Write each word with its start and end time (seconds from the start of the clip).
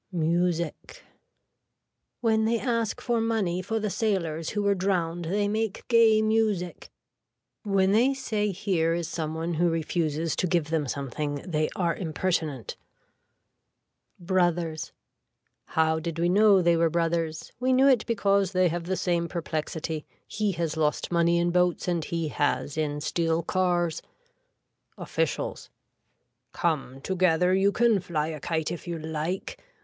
Music. 0.11 1.05
When 2.21 2.45
they 2.45 2.59
ask 2.59 2.99
for 2.99 3.21
money 3.21 3.61
for 3.61 3.79
the 3.79 3.91
sailors 3.91 4.49
who 4.49 4.63
were 4.63 4.73
drowned 4.73 5.25
they 5.25 5.47
make 5.47 5.87
gay 5.89 6.23
music. 6.23 6.89
When 7.61 7.91
they 7.91 8.15
say 8.15 8.49
here 8.49 8.95
is 8.95 9.07
some 9.07 9.35
one 9.35 9.53
who 9.53 9.69
refuses 9.69 10.35
to 10.37 10.47
give 10.47 10.71
them 10.71 10.87
something 10.87 11.35
they 11.47 11.69
are 11.75 11.95
impertinent. 11.95 12.77
(Brothers.) 14.19 14.91
How 15.65 15.99
did 15.99 16.17
we 16.17 16.29
know 16.29 16.63
they 16.63 16.75
were 16.75 16.89
brothers. 16.89 17.51
We 17.59 17.71
knew 17.71 17.87
it 17.87 18.03
because 18.07 18.53
they 18.53 18.69
have 18.69 18.85
the 18.85 18.97
same 18.97 19.27
perplexity. 19.27 20.07
He 20.27 20.53
has 20.53 20.75
lost 20.75 21.11
money 21.11 21.37
in 21.37 21.51
boats 21.51 21.87
and 21.87 22.03
he 22.03 22.29
has 22.29 22.75
in 22.75 23.01
steel 23.01 23.43
cars. 23.43 24.01
(Officials.) 24.97 25.69
Come 26.53 27.01
together 27.01 27.53
you 27.53 27.71
can 27.71 27.99
fly 27.99 28.29
a 28.29 28.39
kite 28.39 28.71
if 28.71 28.87
you 28.87 28.97
like. 28.97 29.61